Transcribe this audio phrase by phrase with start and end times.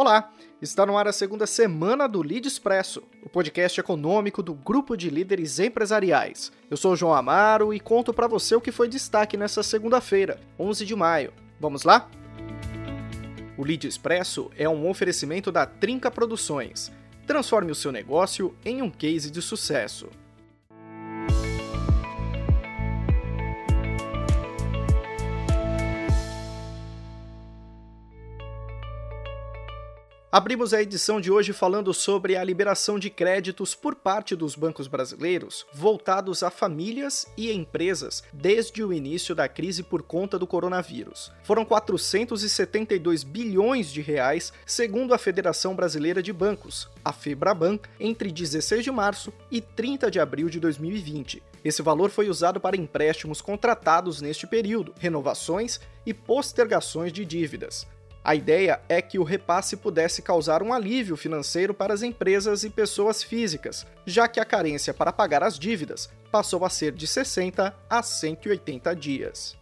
[0.00, 0.32] Olá,
[0.62, 5.10] está no ar a segunda semana do Lead Expresso, o podcast econômico do grupo de
[5.10, 6.50] líderes empresariais.
[6.70, 10.40] Eu sou o João Amaro e conto para você o que foi destaque nessa segunda-feira,
[10.58, 11.34] 11 de maio.
[11.60, 12.08] Vamos lá?
[13.58, 16.90] O Lead Expresso é um oferecimento da Trinca Produções.
[17.26, 20.08] Transforme o seu negócio em um case de sucesso.
[30.32, 34.86] Abrimos a edição de hoje falando sobre a liberação de créditos por parte dos bancos
[34.86, 41.32] brasileiros voltados a famílias e empresas desde o início da crise por conta do coronavírus.
[41.42, 48.84] Foram 472 bilhões de reais, segundo a Federação Brasileira de Bancos, a Febraban, entre 16
[48.84, 51.42] de março e 30 de abril de 2020.
[51.64, 57.84] Esse valor foi usado para empréstimos contratados neste período, renovações e postergações de dívidas.
[58.22, 62.70] A ideia é que o repasse pudesse causar um alívio financeiro para as empresas e
[62.70, 67.74] pessoas físicas, já que a carência para pagar as dívidas passou a ser de 60
[67.88, 69.59] a 180 dias.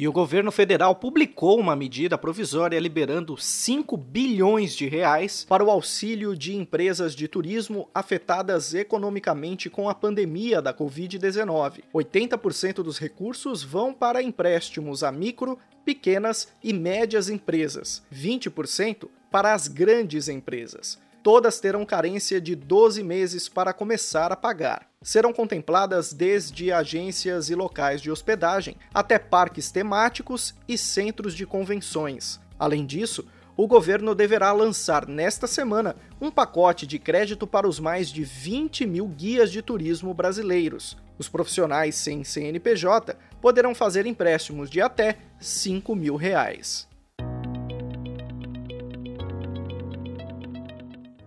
[0.00, 5.70] E o governo federal publicou uma medida provisória liberando 5 bilhões de reais para o
[5.70, 11.82] auxílio de empresas de turismo afetadas economicamente com a pandemia da Covid-19.
[11.92, 19.68] 80% dos recursos vão para empréstimos a micro, pequenas e médias empresas, 20% para as
[19.68, 24.89] grandes empresas todas terão carência de 12 meses para começar a pagar.
[25.02, 32.38] Serão contempladas desde agências e locais de hospedagem até parques temáticos e centros de convenções.
[32.58, 38.10] Além disso, o governo deverá lançar nesta semana um pacote de crédito para os mais
[38.10, 40.98] de 20 mil guias de turismo brasileiros.
[41.18, 46.86] Os profissionais sem CNPJ poderão fazer empréstimos de até 5 mil reais.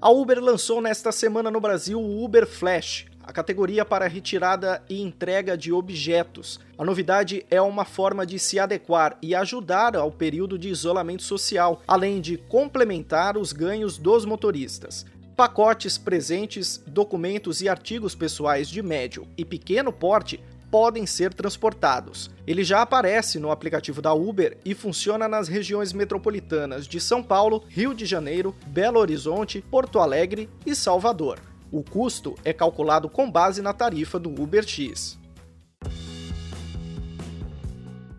[0.00, 5.02] A Uber lançou nesta semana no Brasil o Uber Flash, a categoria para retirada e
[5.02, 6.58] entrega de objetos.
[6.78, 11.82] A novidade é uma forma de se adequar e ajudar ao período de isolamento social,
[11.86, 15.04] além de complementar os ganhos dos motoristas.
[15.36, 22.30] Pacotes, presentes, documentos e artigos pessoais de médio e pequeno porte podem ser transportados.
[22.46, 27.62] Ele já aparece no aplicativo da Uber e funciona nas regiões metropolitanas de São Paulo,
[27.68, 31.47] Rio de Janeiro, Belo Horizonte, Porto Alegre e Salvador.
[31.70, 35.18] O custo é calculado com base na tarifa do Uber X.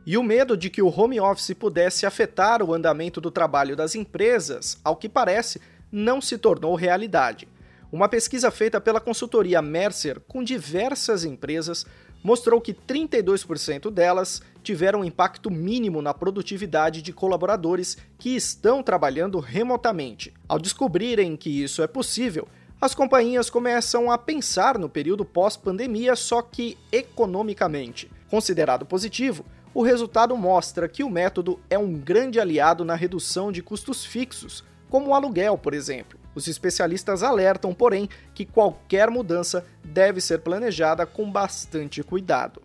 [0.05, 3.95] E o medo de que o home office pudesse afetar o andamento do trabalho das
[3.95, 5.59] empresas, ao que parece,
[5.91, 7.47] não se tornou realidade.
[7.91, 11.87] Uma pesquisa feita pela consultoria Mercer com diversas empresas
[12.23, 20.33] mostrou que 32% delas tiveram impacto mínimo na produtividade de colaboradores que estão trabalhando remotamente.
[20.47, 22.47] Ao descobrirem que isso é possível,
[22.81, 28.09] as companhias começam a pensar no período pós-pandemia, só que economicamente.
[28.29, 33.61] Considerado positivo, o resultado mostra que o método é um grande aliado na redução de
[33.61, 36.17] custos fixos, como o aluguel, por exemplo.
[36.33, 42.61] Os especialistas alertam, porém, que qualquer mudança deve ser planejada com bastante cuidado.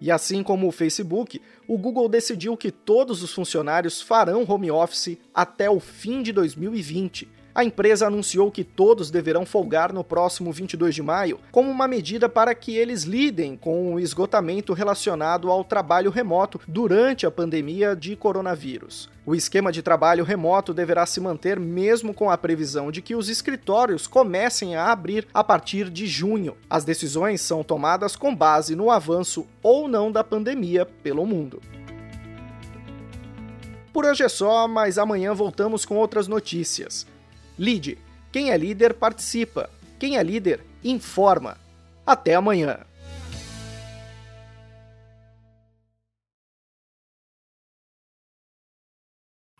[0.00, 5.16] E assim como o Facebook, o Google decidiu que todos os funcionários farão home office
[5.32, 7.28] até o fim de 2020.
[7.54, 12.26] A empresa anunciou que todos deverão folgar no próximo 22 de maio, como uma medida
[12.26, 18.16] para que eles lidem com o esgotamento relacionado ao trabalho remoto durante a pandemia de
[18.16, 19.10] coronavírus.
[19.26, 23.28] O esquema de trabalho remoto deverá se manter mesmo com a previsão de que os
[23.28, 26.56] escritórios comecem a abrir a partir de junho.
[26.70, 31.60] As decisões são tomadas com base no avanço ou não da pandemia pelo mundo.
[33.92, 37.06] Por hoje é só, mas amanhã voltamos com outras notícias.
[37.58, 37.98] Lide.
[38.30, 39.70] Quem é líder participa.
[39.98, 41.56] Quem é líder informa.
[42.06, 42.80] Até amanhã.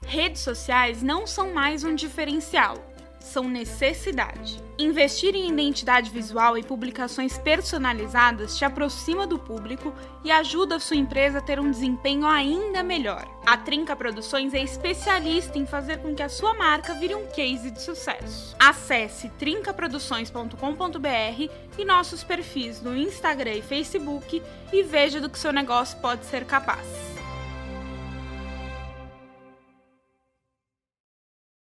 [0.04, 2.91] Redes sociais não são mais um diferencial
[3.22, 4.60] são necessidade.
[4.78, 9.92] Investir em identidade visual e publicações personalizadas te aproxima do público
[10.24, 13.28] e ajuda a sua empresa a ter um desempenho ainda melhor.
[13.46, 17.70] A Trinca Produções é especialista em fazer com que a sua marca vire um case
[17.70, 18.56] de sucesso.
[18.58, 24.42] Acesse trincaproduções.com.br e nossos perfis no Instagram e Facebook
[24.72, 27.11] e veja do que seu negócio pode ser capaz.